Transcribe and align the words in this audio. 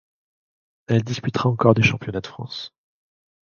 Elle 0.87 1.03
disputera 1.03 1.47
encore 1.47 1.75
des 1.75 1.83
championnats 1.83 2.21
de 2.21 2.25
France. 2.25 2.73